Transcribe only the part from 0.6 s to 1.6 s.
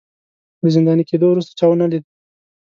له زنداني کېدو وروسته